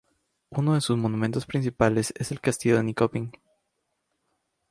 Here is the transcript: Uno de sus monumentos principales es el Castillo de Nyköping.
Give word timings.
Uno 0.49 0.73
de 0.73 0.81
sus 0.81 0.97
monumentos 0.97 1.45
principales 1.45 2.11
es 2.17 2.31
el 2.31 2.41
Castillo 2.41 2.75
de 2.77 2.83
Nyköping. 2.85 3.31